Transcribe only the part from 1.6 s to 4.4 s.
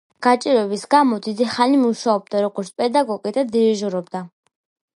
მუშაობდა, როგორც პედაგოგი და დირიჟორობდა.